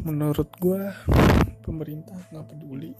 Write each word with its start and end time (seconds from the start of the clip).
menurut 0.00 0.48
gue 0.56 0.80
pemerintah 1.60 2.16
nggak 2.32 2.46
peduli. 2.56 2.92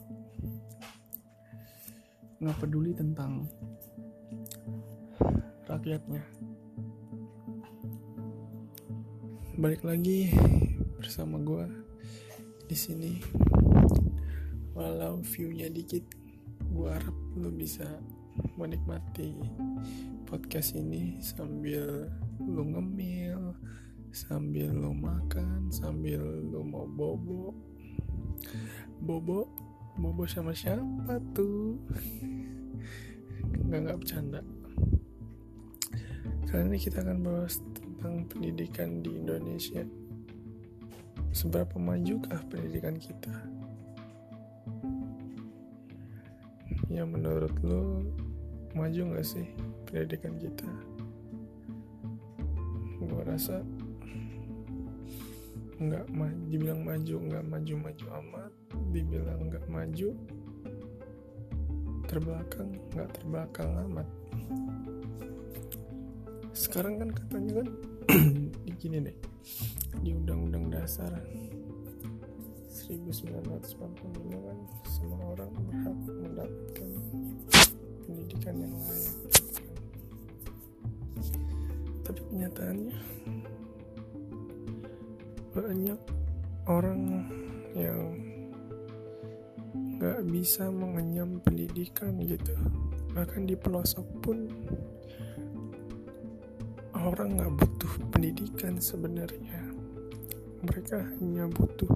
Nggak 2.41 2.59
peduli 2.61 2.93
tentang 2.93 3.49
rakyatnya. 5.65 6.21
Balik 9.57 9.85
lagi 9.85 10.33
bersama 11.01 11.41
gue 11.41 11.65
di 12.69 12.77
sini. 12.77 13.13
Walau 14.77 15.25
viewnya 15.25 15.73
dikit 15.73 16.05
gue 16.69 16.89
harap 16.89 17.17
lo 17.37 17.49
bisa 17.53 17.85
menikmati 18.57 19.37
podcast 20.29 20.77
ini 20.77 21.21
sambil 21.21 22.09
lo 22.41 22.63
ngemil 22.65 23.57
sambil 24.11 24.75
lo 24.75 24.91
makan 24.91 25.71
sambil 25.71 26.19
lo 26.51 26.67
mau 26.67 26.87
bobo. 26.87 27.55
Bobo? 29.01 29.47
Bobo 29.97 30.27
sama 30.27 30.51
siapa 30.51 31.23
tuh? 31.35 31.79
Nggak 33.67 33.81
nggak 33.87 33.99
bercanda. 34.03 34.41
Kali 36.51 36.67
ini 36.67 36.79
kita 36.83 37.07
akan 37.07 37.19
bahas 37.23 37.63
tentang 37.79 38.27
pendidikan 38.27 38.99
di 38.99 39.15
Indonesia. 39.23 39.87
Seberapa 41.31 41.79
majukah 41.79 42.43
pendidikan 42.51 42.99
kita? 42.99 43.31
Ya 46.91 47.07
menurut 47.07 47.55
lo 47.63 48.03
maju 48.75 49.15
nggak 49.15 49.23
sih 49.23 49.47
pendidikan 49.87 50.35
kita? 50.43 50.67
Gue 52.99 53.23
rasa 53.23 53.63
nggak 55.81 56.07
maju 56.13 56.37
dibilang 56.53 56.85
maju 56.85 57.15
nggak 57.25 57.45
maju 57.49 57.75
maju 57.81 58.07
amat. 58.21 58.53
Dibilang 58.93 59.41
nggak 59.49 59.67
maju 59.73 60.09
terbelakang 62.05 62.71
nggak 62.93 63.09
terbelakang 63.17 63.71
amat. 63.89 64.09
Sekarang 66.53 67.01
kan 67.01 67.09
katanya 67.17 67.65
kan 67.65 67.69
di 68.69 68.73
gini 68.77 68.99
deh 69.01 69.17
di 70.05 70.11
undang-undang 70.13 70.69
dasar 70.69 71.11
1945 72.69 73.97
kan 74.29 74.59
semua 74.85 75.33
orang 75.33 75.51
berhak 75.65 75.97
mendapatkan 76.11 76.91
pendidikan 78.05 78.55
yang 78.59 78.75
layak. 78.85 79.17
Tapi 82.05 82.21
kenyataannya 82.27 82.97
banyak 85.51 85.99
orang 86.71 87.27
yang 87.75 88.15
nggak 89.99 90.23
bisa 90.31 90.71
mengenyam 90.71 91.43
pendidikan 91.43 92.15
gitu. 92.23 92.55
Bahkan 93.13 93.51
di 93.51 93.59
pelosok 93.59 94.07
pun 94.23 94.47
orang 96.95 97.35
nggak 97.35 97.53
butuh 97.59 97.93
pendidikan 98.15 98.79
sebenarnya. 98.79 99.61
Mereka 100.63 101.03
hanya 101.19 101.51
butuh 101.51 101.91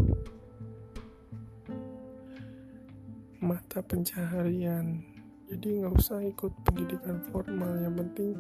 mata 3.39 3.85
pencaharian. 3.87 5.05
Jadi 5.47 5.79
nggak 5.79 5.95
usah 5.95 6.19
ikut 6.27 6.53
pendidikan 6.67 7.23
formal. 7.31 7.79
Yang 7.79 7.95
penting 8.03 8.31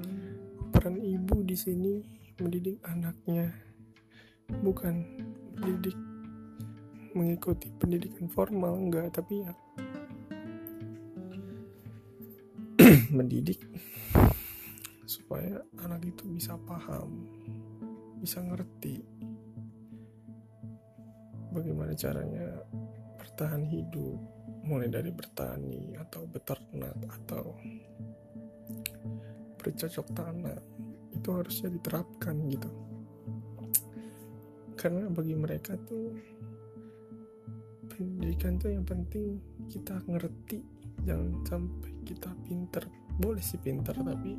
peran 0.75 0.99
ibu 0.99 1.47
di 1.47 1.55
sini 1.55 1.95
mendidik 2.43 2.83
anaknya 2.83 3.55
bukan 4.61 5.03
mendidik 5.57 5.97
mengikuti 7.15 7.71
pendidikan 7.79 8.27
formal 8.27 8.79
enggak 8.79 9.11
tapi 9.15 9.47
ya. 9.47 9.55
Mendidik 13.17 13.63
supaya 15.07 15.63
anak 15.81 16.03
itu 16.05 16.27
bisa 16.27 16.59
paham 16.67 17.27
bisa 18.19 18.43
ngerti 18.43 19.05
bagaimana 21.55 21.95
caranya 21.95 22.61
bertahan 23.21 23.63
hidup 23.69 24.19
mulai 24.67 24.91
dari 24.91 25.13
bertani 25.13 25.95
atau 26.01 26.27
beternak 26.27 26.99
atau 27.05 27.55
bercocok 29.61 30.07
tanam 30.17 30.61
itu 31.15 31.29
harusnya 31.31 31.69
diterapkan 31.73 32.37
gitu 32.51 32.71
karena 34.85 35.09
bagi 35.09 35.33
mereka 35.33 35.81
tuh 35.89 36.13
pendidikan 37.89 38.61
tuh 38.61 38.69
yang 38.69 38.85
penting 38.85 39.41
kita 39.73 39.97
ngerti 40.05 40.61
jangan 41.09 41.41
sampai 41.49 41.91
kita 42.05 42.29
pinter. 42.45 42.85
Boleh 43.17 43.41
sih 43.41 43.57
pinter 43.57 43.97
tapi 43.97 44.37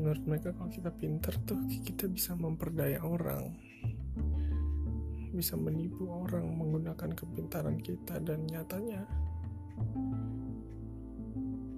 menurut 0.00 0.24
mereka 0.24 0.56
kalau 0.56 0.72
kita 0.72 0.88
pinter 0.88 1.36
tuh 1.44 1.60
kita 1.84 2.08
bisa 2.08 2.32
memperdaya 2.32 3.04
orang 3.04 3.52
bisa 5.36 5.60
menipu 5.60 6.08
orang 6.08 6.56
menggunakan 6.56 7.12
kepintaran 7.12 7.76
kita. 7.84 8.16
Dan 8.16 8.48
nyatanya 8.48 9.04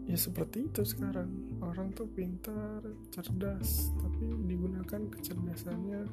ya 0.06 0.14
seperti 0.14 0.70
itu 0.70 0.86
sekarang. 0.86 1.58
Orang 1.58 1.90
tuh 1.98 2.06
pintar 2.06 2.78
cerdas 3.10 3.90
tapi 3.98 4.30
digunakan 4.46 5.02
kecerdasannya 5.18 6.06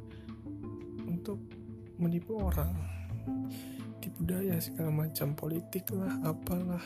untuk 1.09 1.58
menipu 1.99 2.39
orang. 2.39 2.73
Tipu 3.99 4.23
daya 4.23 4.55
segala 4.57 4.89
macam 4.89 5.35
politik 5.35 5.91
lah 5.91 6.15
apalah. 6.23 6.81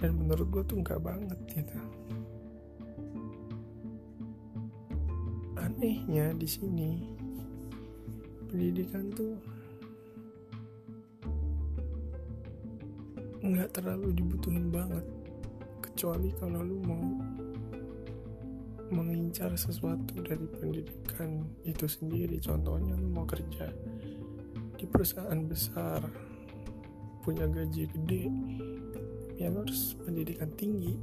Dan 0.00 0.16
menurut 0.16 0.48
gue 0.48 0.62
tuh 0.64 0.78
nggak 0.80 1.02
banget 1.04 1.38
gitu 1.52 1.78
anehnya 5.78 6.34
di 6.34 6.48
sini 6.48 6.90
pendidikan 8.50 9.06
tuh 9.14 9.38
nggak 13.46 13.70
terlalu 13.70 14.10
dibutuhin 14.18 14.74
banget. 14.74 15.06
Kecuali 15.78 16.34
kalau 16.34 16.66
lu 16.66 16.82
mau 16.82 17.06
mengincar 18.88 19.52
sesuatu 19.54 20.16
dari 20.24 20.46
pendidikan 20.58 21.44
itu 21.64 21.84
sendiri. 21.84 22.40
Contohnya 22.40 22.96
lu 22.96 23.08
mau 23.12 23.28
kerja 23.28 23.68
di 24.78 24.86
perusahaan 24.86 25.42
besar 25.44 26.00
punya 27.26 27.44
gaji 27.50 27.84
gede 27.90 28.24
ya 29.38 29.52
lu 29.52 29.62
harus 29.62 29.94
pendidikan 30.02 30.50
tinggi. 30.58 30.98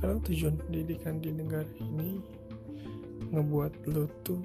Karena 0.00 0.16
tujuan 0.24 0.56
pendidikan 0.56 1.20
di 1.20 1.30
negara 1.32 1.68
ini 1.80 2.20
ngebuat 3.30 3.72
lu 3.92 4.08
tuh 4.24 4.40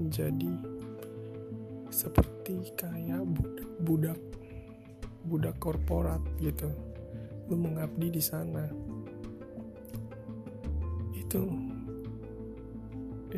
menjadi 0.00 0.52
seperti 1.92 2.72
kayak 2.80 3.22
budak 3.84 4.16
budak 5.28 5.56
korporat 5.60 6.20
gitu. 6.40 6.72
Lu 7.50 7.60
mengabdi 7.60 8.08
di 8.08 8.22
sana 8.22 8.64
itu 11.30 11.46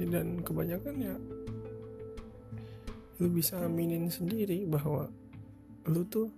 dan 0.08 0.40
kebanyakan 0.40 0.96
ya 0.96 1.16
lu 3.20 3.28
bisa 3.28 3.60
aminin 3.60 4.08
sendiri 4.08 4.64
bahwa 4.64 5.12
lu 5.84 6.00
tuh 6.08 6.32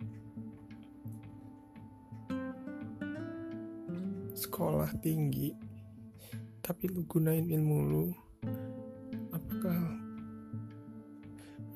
sekolah 4.34 4.90
tinggi 4.98 5.54
tapi 6.64 6.88
lu 6.90 7.06
gunain 7.06 7.46
ilmu 7.46 7.78
lu. 7.86 8.06
Apakah 9.30 9.78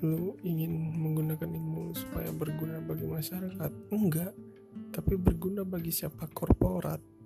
lu 0.03 0.35
ingin 0.43 0.97
menggunakan 0.97 1.47
ilmu 1.47 1.95
supaya 1.95 2.35
berguna 2.35 2.83
bagi 2.83 3.07
masyarakat? 3.07 3.71
Enggak 3.95 4.35
tapi 4.91 5.15
berguna 5.15 5.63
bagi 5.63 5.95
siapa? 5.95 6.27
Korporat 6.33 7.18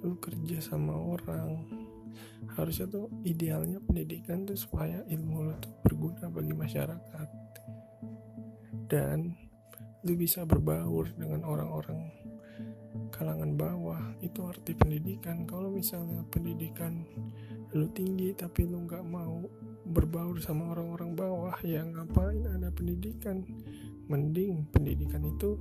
lu 0.00 0.16
kerja 0.16 0.58
sama 0.64 0.96
orang 0.96 1.64
harusnya 2.56 2.88
tuh 2.88 3.06
idealnya 3.22 3.78
pendidikan 3.84 4.48
tuh 4.48 4.58
supaya 4.58 5.04
ilmu 5.06 5.46
lu 5.46 5.54
tuh 5.60 5.72
berguna 5.84 6.26
bagi 6.32 6.54
masyarakat. 6.56 7.28
Dan 8.90 9.36
lu 10.02 10.12
bisa 10.16 10.42
berbaur 10.48 11.12
dengan 11.14 11.44
orang-orang 11.44 12.10
kalangan 13.12 13.52
bawah 13.54 14.02
itu 14.24 14.40
arti 14.48 14.72
pendidikan. 14.74 15.44
Kalau 15.44 15.68
misalnya 15.70 16.24
pendidikan 16.32 17.04
lu 17.76 17.86
tinggi 17.94 18.34
tapi 18.34 18.66
lu 18.66 18.88
nggak 18.88 19.04
mau 19.06 19.44
berbaur 19.90 20.40
sama 20.42 20.74
orang-orang 20.74 21.14
bawah 21.14 21.56
ya 21.62 21.84
ngapain 21.84 22.48
ada 22.48 22.72
pendidikan? 22.72 23.44
Mending 24.10 24.66
pendidikan 24.74 25.22
itu 25.22 25.54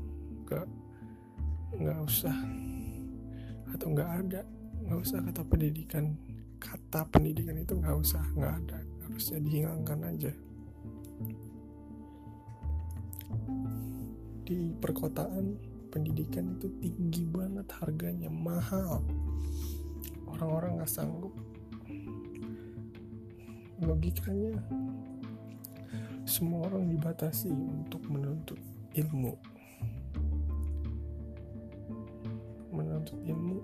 nggak 0.47 0.65
nggak 1.77 1.99
usah 2.01 2.33
atau 3.79 3.95
nggak 3.95 4.11
ada. 4.27 4.43
Nggak 4.83 4.99
usah 4.99 5.23
kata 5.23 5.41
pendidikan. 5.47 6.19
Kata 6.59 7.07
pendidikan 7.07 7.55
itu 7.55 7.79
nggak 7.79 7.95
usah 7.95 8.19
nggak 8.35 8.53
ada. 8.59 8.77
Harusnya 9.07 9.39
dihilangkan 9.39 9.99
aja. 10.03 10.31
Di 14.43 14.75
perkotaan 14.83 15.55
pendidikan 15.87 16.59
itu 16.59 16.67
tinggi 16.83 17.23
banget 17.23 17.71
harganya. 17.79 18.27
Mahal. 18.27 18.99
Orang-orang 20.27 20.83
nggak 20.83 20.91
sanggup. 20.91 21.31
Logikanya 23.79 24.59
semua 26.27 26.67
orang 26.67 26.91
dibatasi 26.91 27.47
untuk 27.47 28.03
menuntut 28.11 28.59
ilmu 28.91 29.39
menuntut 32.99 33.23
ilmu. 33.23 33.63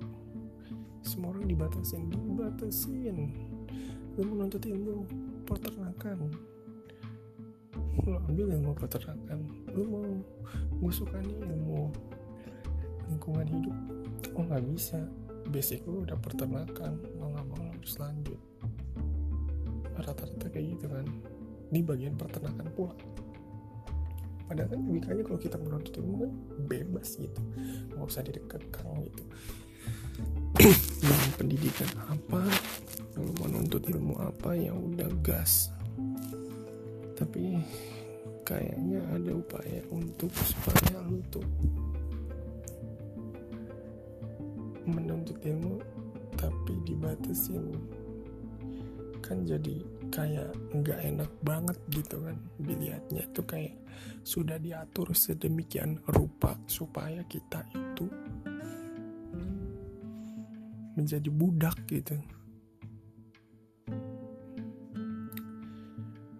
Semua 1.04 1.36
orang 1.36 1.52
dibatasin 1.52 2.08
dibatasin. 2.08 3.36
Lu 4.16 4.24
menuntut 4.24 4.64
ilmu 4.64 5.04
peternakan. 5.44 6.32
Lu 8.08 8.16
ambil 8.32 8.56
ilmu 8.56 8.72
peternakan. 8.80 9.44
Lu 9.76 9.84
mau 9.92 10.08
gue 10.80 10.94
suka 10.96 11.20
nih 11.20 11.36
ilmu 11.52 11.92
lingkungan 13.12 13.44
hidup. 13.44 13.76
Oh 14.40 14.48
nggak 14.48 14.64
bisa. 14.72 15.04
Basic 15.52 15.84
lu 15.84 16.08
udah 16.08 16.16
peternakan. 16.16 16.96
Mau 17.20 17.36
nggak 17.36 17.46
mau 17.52 17.60
harus 17.76 17.94
lanjut. 18.00 18.40
Rata-rata 20.00 20.48
kayak 20.48 20.80
gitu 20.80 20.88
kan. 20.88 21.04
Di 21.76 21.84
bagian 21.84 22.16
peternakan 22.16 22.72
pula 22.72 22.96
padahal 24.46 24.70
kan 24.72 24.80
logikanya 24.86 25.24
kalau 25.26 25.40
kita 25.42 25.58
menuntut 25.58 25.94
ilmu 25.98 26.16
kan 26.22 26.32
bebas 26.70 27.18
gitu. 27.18 27.42
Nggak 27.94 28.06
usah 28.06 28.22
didekatkan 28.26 28.86
gitu. 29.06 29.24
Dengan 31.02 31.32
pendidikan 31.40 31.92
apa? 32.08 32.42
Lu 33.20 33.32
menuntut 33.44 33.84
ilmu 33.90 34.16
apa? 34.22 34.56
Yang 34.56 34.78
udah 34.94 35.10
gas. 35.26 35.74
Tapi 37.16 37.60
kayaknya 38.46 39.02
ada 39.10 39.32
upaya 39.34 39.82
untuk 39.90 40.30
supaya 40.38 41.02
lu 41.10 41.20
tuh 41.34 41.48
menuntut 44.86 45.42
ilmu 45.42 45.82
tapi 46.38 46.74
dibatasin. 46.86 47.74
Kan 49.26 49.42
jadi 49.50 49.95
kayak 50.12 50.52
nggak 50.74 51.00
enak 51.02 51.31
banget 51.42 51.78
gitu 51.92 52.22
kan 52.22 52.38
dilihatnya. 52.60 53.24
Tuh 53.31 53.46
kayak 53.46 53.75
sudah 54.25 54.57
diatur 54.57 55.13
sedemikian 55.13 56.02
rupa 56.10 56.57
supaya 56.66 57.22
kita 57.30 57.62
itu 57.74 58.07
menjadi 60.96 61.30
budak 61.30 61.78
gitu. 61.92 62.16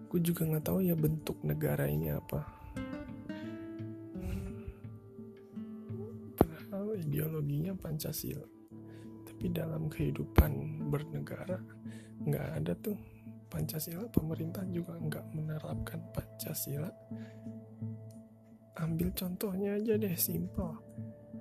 Gue 0.08 0.20
juga 0.24 0.48
nggak 0.48 0.64
tahu 0.64 0.80
ya 0.80 0.96
bentuk 0.96 1.36
negara 1.44 1.92
ini 1.92 2.08
apa. 2.08 2.40
Padahal 6.40 6.96
ideologinya 6.96 7.76
Pancasila. 7.76 8.48
Tapi 9.28 9.52
dalam 9.52 9.92
kehidupan 9.92 10.88
bernegara 10.88 11.60
nggak 12.24 12.48
ada 12.64 12.74
tuh 12.80 12.96
Pancasila 13.56 14.04
pemerintah 14.12 14.68
juga 14.68 15.00
nggak 15.00 15.32
menerapkan 15.32 16.04
Pancasila. 16.12 16.92
Ambil 18.84 19.16
contohnya 19.16 19.80
aja 19.80 19.96
deh 19.96 20.12
simple 20.20 20.76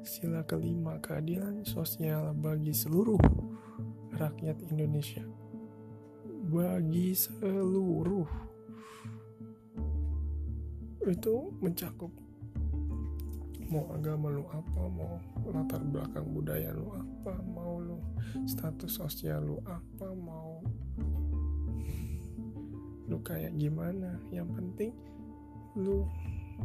sila 0.06 0.46
kelima 0.46 1.02
keadilan 1.02 1.66
sosial 1.66 2.30
bagi 2.38 2.70
seluruh 2.70 3.18
rakyat 4.14 4.62
Indonesia. 4.70 5.26
Bagi 6.54 7.18
seluruh. 7.18 8.30
Itu 11.10 11.50
mencakup. 11.58 12.14
Mau 13.74 13.90
agama 13.90 14.30
lu 14.30 14.46
apa 14.54 14.82
mau 14.86 15.18
latar 15.50 15.82
belakang 15.82 16.30
budaya 16.30 16.70
lu 16.70 16.94
apa 16.94 17.42
mau 17.42 17.82
lu 17.82 17.98
status 18.46 19.02
sosial 19.02 19.42
lu 19.42 19.58
apa 19.66 20.14
mau 20.14 20.62
lu 23.08 23.20
kayak 23.20 23.52
gimana? 23.56 24.16
Yang 24.32 24.48
penting 24.56 24.92
lu 25.74 26.06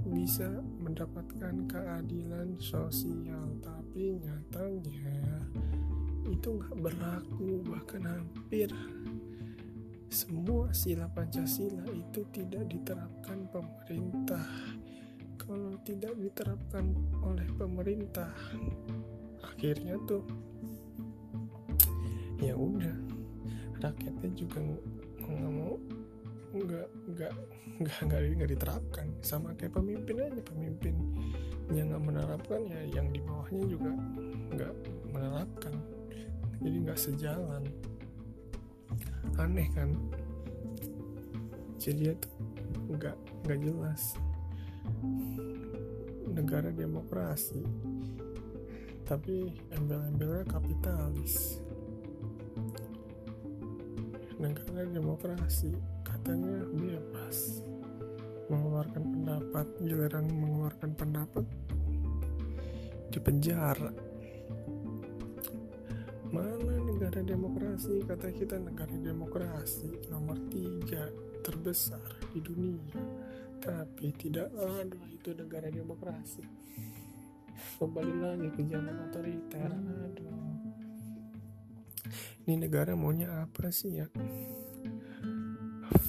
bisa 0.05 0.47
mendapatkan 0.79 1.55
keadilan 1.65 2.55
sosial. 2.61 3.57
Tapi 3.59 4.21
nyatanya 4.21 5.49
itu 6.29 6.61
nggak 6.61 6.77
berlaku 6.77 7.65
bahkan 7.65 8.05
hampir 8.05 8.69
semua 10.09 10.73
sila 10.73 11.05
Pancasila 11.09 11.85
itu 11.93 12.25
tidak 12.33 12.65
diterapkan 12.69 13.45
pemerintah. 13.53 14.45
Kalau 15.37 15.73
tidak 15.81 16.13
diterapkan 16.17 16.93
oleh 17.25 17.45
pemerintah 17.57 18.29
akhirnya 19.41 19.97
tuh 20.05 20.21
ya 22.39 22.55
udah 22.55 22.95
rakyatnya 23.83 24.29
juga 24.37 24.59
nggak 25.19 25.51
mau 25.51 25.75
nggak 26.49 26.87
nggak 27.13 27.33
nggak 27.79 27.97
nggak 28.09 28.19
nggak 28.41 28.51
diterapkan. 28.57 29.07
Sama 29.21 29.53
kayak 29.53 29.77
pemimpin 29.77 30.17
aja. 30.17 30.41
Pemimpin 30.41 30.95
yang 31.69 31.93
nggak 31.93 32.03
menerapkan 32.03 32.61
ya 32.65 32.81
yang 32.89 33.07
di 33.13 33.21
bawahnya 33.21 33.63
juga 33.69 33.91
nggak 34.57 34.73
menerapkan. 35.13 35.73
Jadi 36.59 36.77
nggak 36.83 36.99
sejalan. 36.99 37.63
Aneh 39.37 39.69
kan? 39.71 39.93
Jadi 41.79 42.11
itu 42.11 42.29
nggak 42.89 43.17
nggak 43.45 43.59
jelas. 43.63 44.17
Negara 46.29 46.73
demokrasi. 46.73 47.61
Tapi 49.05 49.49
embel-embelnya 49.73 50.45
kapitalis 50.45 51.65
negara 54.39 54.87
demokrasi. 54.87 55.75
Katanya 56.07 56.63
bebas 56.71 57.59
mengeluarkan 58.47 59.03
pendapat 59.03 59.67
giliran 59.83 60.25
mengeluarkan 60.25 60.91
pendapat 60.95 61.45
di 63.11 63.19
penjara. 63.19 63.91
Mana 66.31 66.75
negara 66.87 67.19
demokrasi? 67.19 68.01
Kata 68.07 68.31
kita 68.31 68.57
negara 68.57 68.95
demokrasi 68.95 70.07
nomor 70.07 70.39
tiga 70.47 71.11
terbesar 71.43 72.01
di 72.31 72.39
dunia. 72.39 72.95
Tapi 73.59 74.07
tidak 74.15 74.55
ada 74.55 74.99
itu 75.11 75.35
negara 75.35 75.67
demokrasi. 75.67 76.47
Kembali 77.75 78.15
lagi 78.23 78.47
ke 78.55 78.61
zaman 78.71 78.95
otoriter. 79.09 79.71
Aduh 79.73 80.58
ini 82.45 82.65
negara 82.65 82.93
maunya 82.93 83.45
apa 83.45 83.69
sih 83.73 84.01
ya? 84.01 84.07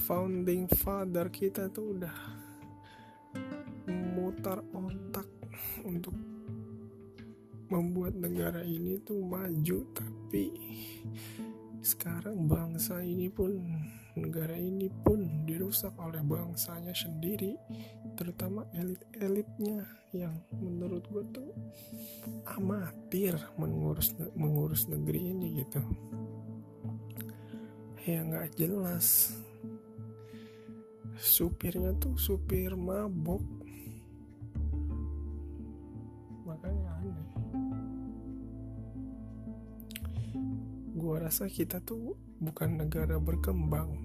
Founding 0.08 0.66
father 0.66 1.30
kita 1.30 1.70
tuh 1.70 1.96
udah 1.98 2.16
mutar 4.16 4.60
otak 4.74 5.28
untuk 5.86 6.14
membuat 7.70 8.18
negara 8.18 8.66
ini 8.66 8.98
tuh 9.00 9.22
maju. 9.22 9.78
Tapi 9.94 10.44
sekarang 11.80 12.44
bangsa 12.44 13.00
ini 13.00 13.30
pun 13.30 13.56
negara 14.18 14.58
ini 14.58 14.90
pun 14.90 15.46
dirusak 15.46 15.94
oleh 15.96 16.20
bangsanya 16.20 16.92
sendiri 16.92 17.54
terutama 18.20 18.68
elit-elitnya 18.76 19.80
yang 20.12 20.36
menurut 20.60 21.00
gue 21.08 21.24
tuh 21.32 21.50
amatir 22.52 23.32
mengurus 23.56 24.12
mengurus 24.36 24.84
negeri 24.92 25.32
ini 25.32 25.64
gitu. 25.64 25.80
Ya 28.04 28.20
nggak 28.20 28.60
jelas. 28.60 29.32
Supirnya 31.16 31.96
tuh 31.96 32.12
supir 32.20 32.76
mabok. 32.76 33.40
Makanya 36.44 37.00
aneh. 37.00 37.28
Gua 40.92 41.24
rasa 41.24 41.48
kita 41.48 41.80
tuh 41.80 42.20
bukan 42.36 42.84
negara 42.84 43.16
berkembang 43.16 43.96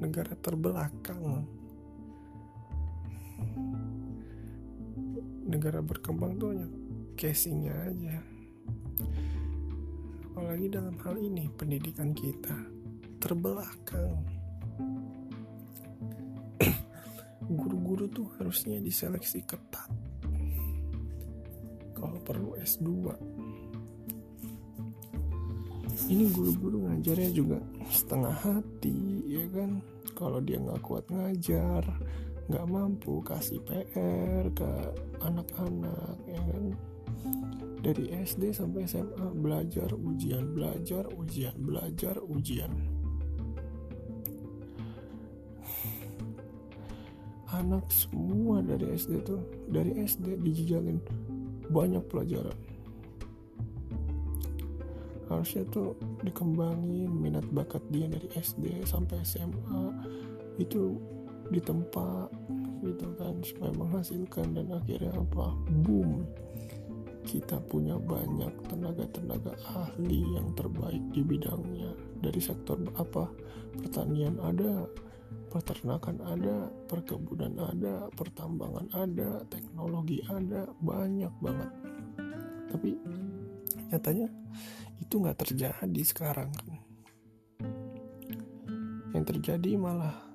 negara 0.00 0.32
terbelakang 0.40 1.59
negara 5.50 5.82
berkembang 5.82 6.38
tuh 6.38 6.54
hanya 6.54 6.68
casingnya 7.18 7.74
aja. 7.86 8.16
Apalagi 10.30 10.66
dalam 10.70 10.96
hal 11.02 11.18
ini 11.18 11.50
pendidikan 11.52 12.14
kita 12.14 12.54
terbelakang. 13.18 14.22
Guru-guru 17.60 18.06
tuh 18.08 18.30
harusnya 18.38 18.78
diseleksi 18.78 19.42
ketat. 19.44 19.90
Kalau 21.98 22.16
perlu 22.24 22.56
S2 22.56 23.12
ini 26.10 26.26
guru-guru 26.34 26.90
ngajarnya 26.90 27.30
juga 27.30 27.62
setengah 27.86 28.34
hati 28.34 28.98
ya 29.30 29.46
kan? 29.54 29.78
Kalau 30.18 30.42
dia 30.42 30.58
nggak 30.58 30.82
kuat 30.82 31.06
ngajar 31.06 31.86
nggak 32.50 32.66
mampu 32.66 33.22
kasih 33.22 33.62
PR 33.62 34.50
ke 34.50 34.70
anak-anak 35.22 36.18
ya 36.26 36.42
kan? 36.50 36.74
Dari 37.78 38.10
SD 38.26 38.50
sampai 38.50 38.90
SMA 38.90 39.30
belajar 39.38 39.94
ujian 39.94 40.50
belajar 40.50 41.06
ujian 41.14 41.54
belajar 41.62 42.18
ujian. 42.26 42.74
Anak 47.54 47.86
semua 47.94 48.66
dari 48.66 48.98
SD 48.98 49.22
tuh 49.22 49.46
dari 49.70 50.02
SD 50.02 50.42
dijajalin 50.42 50.98
banyak 51.70 52.02
pelajaran. 52.10 52.58
Harusnya 55.30 55.62
tuh 55.70 55.94
dikembangin 56.26 57.14
minat 57.14 57.46
bakat 57.54 57.86
dia 57.94 58.10
dari 58.10 58.26
SD 58.34 58.82
sampai 58.82 59.22
SMA 59.22 59.94
itu 60.58 60.98
ditempa 61.50 62.30
gitu 62.80 63.06
kan. 63.18 63.34
Supaya 63.44 63.72
menghasilkan 63.76 64.46
dan 64.56 64.66
akhirnya 64.72 65.12
apa? 65.14 65.52
Boom. 65.84 66.24
Kita 67.20 67.60
punya 67.68 68.00
banyak 68.00 68.50
tenaga-tenaga 68.66 69.52
ahli 69.76 70.24
yang 70.34 70.50
terbaik 70.56 71.02
di 71.12 71.20
bidangnya. 71.20 71.92
Dari 72.22 72.40
sektor 72.40 72.80
apa? 72.96 73.28
Pertanian 73.76 74.40
ada 74.40 74.88
peternakan 75.50 76.22
ada 76.22 76.70
perkebunan 76.86 77.58
ada 77.58 78.06
pertambangan 78.14 78.86
ada 78.94 79.42
teknologi 79.50 80.22
ada 80.30 80.70
banyak 80.78 81.30
banget. 81.42 81.70
Tapi 82.70 82.90
nyatanya 83.90 84.30
itu 85.02 85.14
nggak 85.18 85.38
terjadi 85.42 86.02
sekarang 86.06 86.50
kan. 86.54 86.78
Yang 89.10 89.24
terjadi 89.34 89.74
malah 89.74 90.29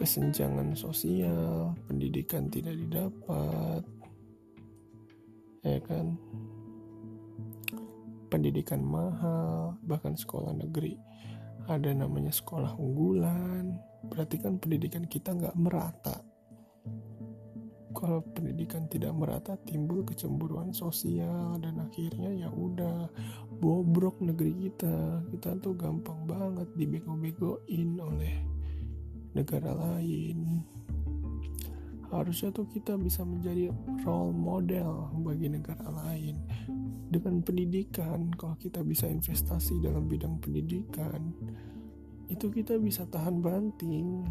kesenjangan 0.00 0.72
sosial 0.72 1.76
pendidikan 1.84 2.48
tidak 2.48 2.72
didapat 2.72 3.84
ya 5.60 5.76
kan? 5.84 6.16
Pendidikan 8.32 8.80
mahal 8.80 9.76
bahkan 9.84 10.16
sekolah 10.16 10.56
negeri. 10.56 10.96
Ada 11.68 11.92
namanya 11.92 12.32
sekolah 12.32 12.80
unggulan. 12.80 13.76
Berarti 14.08 14.40
kan 14.40 14.56
pendidikan 14.56 15.04
kita 15.04 15.36
nggak 15.36 15.58
merata. 15.60 16.16
Kalau 17.90 18.24
pendidikan 18.32 18.88
tidak 18.88 19.12
merata 19.12 19.60
timbul 19.68 20.06
kecemburuan 20.06 20.72
sosial 20.72 21.60
dan 21.60 21.76
akhirnya 21.76 22.32
ya 22.32 22.48
udah 22.48 23.10
bobrok 23.60 24.22
negeri 24.24 24.70
kita. 24.70 25.26
Kita 25.28 25.60
tuh 25.60 25.76
gampang 25.76 26.24
banget 26.24 26.70
dibego-begoin 26.78 28.00
oleh 28.00 28.49
negara 29.34 29.70
lain. 29.74 30.64
Harusnya 32.10 32.50
tuh 32.50 32.66
kita 32.66 32.98
bisa 32.98 33.22
menjadi 33.22 33.70
role 34.02 34.34
model 34.34 35.14
bagi 35.22 35.46
negara 35.46 35.86
lain. 35.94 36.42
Dengan 37.10 37.42
pendidikan 37.42 38.30
kalau 38.34 38.58
kita 38.58 38.82
bisa 38.82 39.06
investasi 39.06 39.78
dalam 39.82 40.10
bidang 40.10 40.38
pendidikan 40.42 41.30
itu 42.30 42.46
kita 42.50 42.78
bisa 42.78 43.06
tahan 43.06 43.42
banting. 43.42 44.26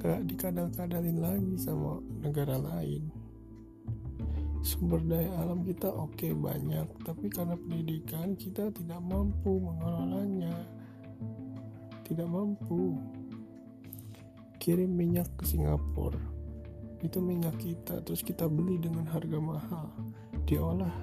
Gak 0.00 0.28
dikadal-kadalin 0.28 1.18
lagi 1.20 1.54
sama 1.60 2.00
negara 2.24 2.56
lain. 2.56 3.08
Sumber 4.64 4.98
daya 5.04 5.30
alam 5.44 5.62
kita 5.62 5.86
oke 5.86 6.18
okay, 6.18 6.32
banyak 6.34 6.88
tapi 7.06 7.30
karena 7.30 7.54
pendidikan 7.54 8.34
kita 8.34 8.74
tidak 8.74 8.98
mampu 8.98 9.62
mengelolanya 9.62 10.75
tidak 12.06 12.30
mampu. 12.30 12.94
Kirim 14.62 14.94
minyak 14.94 15.26
ke 15.34 15.42
Singapura. 15.42 16.22
Itu 17.02 17.18
minyak 17.18 17.58
kita 17.58 17.98
terus 18.06 18.22
kita 18.22 18.46
beli 18.46 18.78
dengan 18.78 19.10
harga 19.10 19.38
mahal. 19.42 19.90
Diolah 20.46 20.94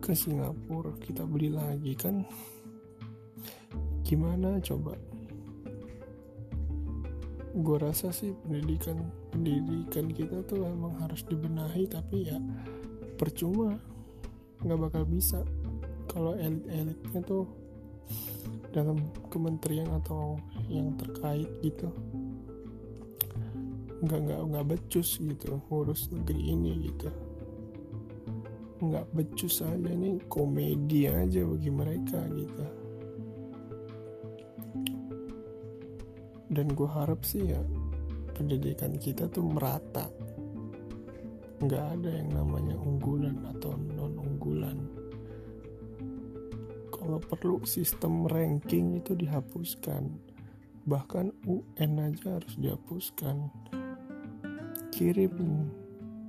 ke 0.00 0.16
Singapura 0.16 0.96
kita 0.98 1.28
beli 1.28 1.52
lagi 1.52 1.92
kan? 1.92 2.24
Gimana 4.02 4.56
coba? 4.64 4.96
Gue 7.52 7.76
rasa 7.76 8.08
sih 8.16 8.32
pendidikan 8.32 8.96
pendidikan 9.28 10.08
kita 10.08 10.40
tuh 10.48 10.64
emang 10.64 10.96
harus 11.04 11.20
dibenahi 11.28 11.84
tapi 11.84 12.32
ya 12.32 12.40
percuma. 13.20 13.76
Nggak 14.64 14.80
bakal 14.88 15.04
bisa. 15.04 15.44
Kalau 16.08 16.32
elit-elitnya 16.34 17.20
tuh 17.22 17.44
dalam 18.72 18.96
kementerian 19.28 19.86
atau 20.00 20.40
yang 20.72 20.96
terkait 20.96 21.48
gitu. 21.60 21.92
Nggak 24.02 24.20
nggak 24.26 24.40
nggak 24.48 24.66
becus 24.66 25.20
gitu 25.20 25.60
ngurus 25.68 26.08
negeri 26.10 26.56
ini 26.56 26.88
gitu. 26.88 27.12
Nggak 28.82 29.06
becus 29.14 29.62
aja 29.62 29.92
nih 29.92 30.18
komedi 30.26 31.06
aja 31.06 31.44
bagi 31.44 31.70
mereka 31.70 32.18
gitu. 32.32 32.64
Dan 36.52 36.66
gue 36.72 36.88
harap 36.88 37.22
sih 37.24 37.48
ya 37.48 37.60
pendidikan 38.34 38.96
kita 38.96 39.28
tuh 39.28 39.44
merata. 39.44 40.08
Nggak 41.62 41.84
ada 42.00 42.10
yang 42.10 42.30
namanya 42.34 42.74
unggulan 42.74 43.38
atau 43.54 43.78
non 43.78 44.18
unggulan 44.18 45.01
kalau 47.02 47.18
perlu 47.18 47.58
sistem 47.66 48.30
ranking 48.30 49.02
itu 49.02 49.18
dihapuskan. 49.18 50.06
Bahkan 50.86 51.34
UN 51.50 51.98
aja 51.98 52.38
harus 52.38 52.54
dihapuskan. 52.54 53.50
Kirim 54.94 55.66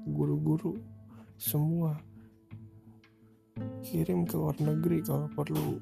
guru-guru 0.09 0.81
semua. 1.37 2.01
Kirim 3.85 4.25
ke 4.25 4.33
luar 4.33 4.57
negeri 4.57 5.05
kalau 5.05 5.29
perlu. 5.37 5.77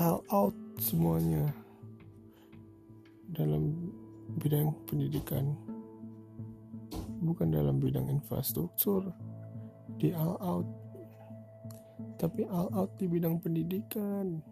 All 0.00 0.24
out 0.32 0.56
semuanya 0.80 1.52
dalam 3.36 3.76
bidang 4.40 4.72
pendidikan. 4.88 5.52
Bukan 7.20 7.52
dalam 7.52 7.76
bidang 7.78 8.08
infrastruktur 8.08 9.12
di 10.02 10.10
all 10.10 10.34
out 10.42 10.66
tapi 12.18 12.42
all 12.50 12.66
out 12.74 12.90
di 12.98 13.06
bidang 13.06 13.38
pendidikan 13.38 14.42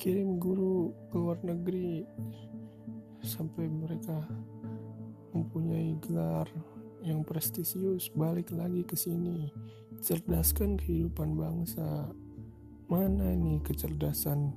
kirim 0.00 0.40
guru 0.40 0.96
ke 1.12 1.16
luar 1.20 1.36
negeri 1.44 2.08
sampai 3.20 3.68
mereka 3.68 4.24
mempunyai 5.36 6.00
gelar 6.00 6.48
yang 7.04 7.20
prestisius 7.20 8.08
balik 8.16 8.48
lagi 8.48 8.80
ke 8.88 8.96
sini 8.96 9.52
cerdaskan 10.00 10.80
kehidupan 10.80 11.36
bangsa 11.36 12.08
Mana 12.84 13.32
nih 13.32 13.64
kecerdasan 13.64 14.52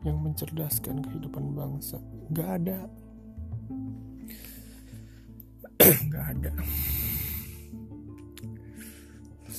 yang 0.00 0.24
mencerdaskan 0.24 1.04
kehidupan 1.04 1.52
bangsa? 1.52 2.00
Gak 2.32 2.64
ada. 2.64 2.88
Gak 6.12 6.26
ada. 6.32 6.52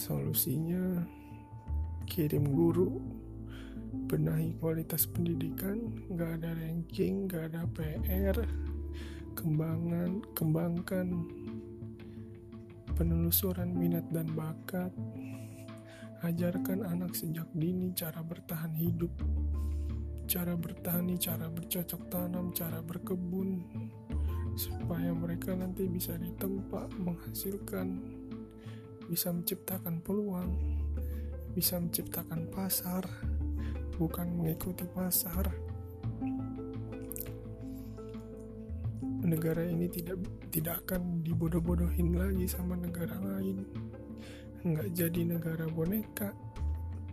Solusinya. 0.09 1.05
Kirim 2.09 2.49
guru, 2.57 2.97
benahi 4.09 4.57
kualitas 4.57 5.05
pendidikan, 5.05 5.85
gak 6.17 6.41
ada 6.41 6.57
ranking, 6.57 7.29
gak 7.29 7.53
ada 7.53 7.69
PR, 7.77 8.33
kembangan, 9.37 10.25
kembangkan 10.33 11.29
penelusuran 12.97 13.69
minat 13.69 14.01
dan 14.09 14.25
bakat, 14.33 14.89
Ajarkan 16.25 16.89
anak 16.89 17.13
sejak 17.13 17.45
dini 17.53 17.93
cara 17.93 18.25
bertahan 18.25 18.73
hidup, 18.81 19.13
cara 20.25 20.57
bertani, 20.57 21.21
cara 21.21 21.53
bercocok 21.53 22.09
tanam, 22.09 22.49
cara 22.49 22.81
berkebun, 22.81 23.61
supaya 24.57 25.13
mereka 25.13 25.53
nanti 25.53 25.85
bisa 25.85 26.17
ditempa 26.17 26.89
menghasilkan, 26.97 28.18
bisa 29.09 29.33
menciptakan 29.33 30.05
peluang, 30.05 30.53
bisa 31.57 31.81
menciptakan 31.81 32.45
pasar, 32.53 33.09
bukan 33.97 34.29
mengikuti 34.37 34.85
pasar. 34.85 35.49
Negara 39.25 39.65
ini 39.65 39.89
tidak 39.89 40.21
tidak 40.53 40.85
akan 40.85 41.25
dibodoh-bodohin 41.25 42.13
lagi 42.13 42.45
sama 42.45 42.77
negara 42.77 43.17
lain. 43.17 43.65
Nggak 44.61 44.89
jadi 44.93 45.21
negara 45.25 45.65
boneka. 45.65 46.29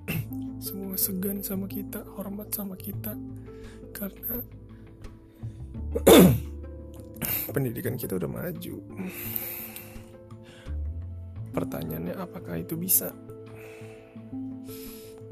Semua 0.63 1.01
segan 1.01 1.41
sama 1.41 1.65
kita 1.65 2.05
hormat 2.15 2.53
sama 2.53 2.77
kita. 2.77 3.17
Karena 3.97 4.37
pendidikan 7.57 7.97
kita 7.97 8.21
udah 8.21 8.29
maju 8.29 8.77
pertanyaannya 11.57 12.13
apakah 12.21 12.61
itu 12.61 12.77
bisa? 12.77 13.17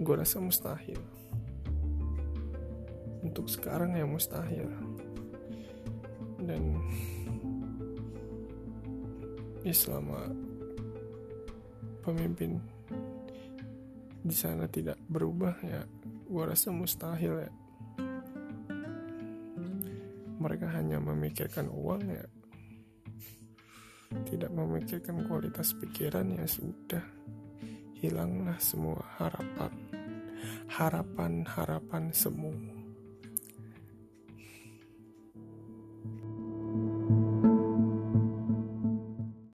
Gue 0.00 0.16
rasa 0.16 0.40
mustahil. 0.40 0.96
Untuk 3.20 3.52
sekarang 3.52 3.92
ya 3.92 4.08
mustahil. 4.08 4.72
Dan 6.40 6.80
ya 9.60 9.72
selama 9.76 10.32
pemimpin 12.00 12.60
di 14.24 14.36
sana 14.36 14.68
tidak 14.68 15.00
berubah 15.08 15.56
ya 15.64 15.84
gue 16.24 16.44
rasa 16.44 16.72
mustahil 16.72 17.48
ya. 17.48 17.52
Mereka 20.40 20.68
hanya 20.76 21.00
memikirkan 21.00 21.72
uang 21.72 22.04
ya 22.12 22.24
tidak 24.22 24.54
memikirkan 24.54 25.26
kualitas 25.26 25.74
pikiran 25.74 26.38
ya 26.38 26.46
sudah. 26.46 27.04
Hilanglah 27.98 28.60
semua 28.62 29.02
harapan. 29.18 29.72
Harapan 30.70 31.42
harapan 31.48 32.12
semua 32.12 32.83